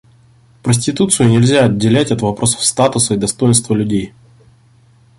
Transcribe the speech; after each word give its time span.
Проституцию 0.63 1.29
нельзя 1.29 1.65
отделять 1.65 2.11
от 2.11 2.23
вопросов 2.23 2.63
статуса 2.63 3.13
и 3.13 3.17
достоинства 3.17 3.75
людей. 3.75 4.13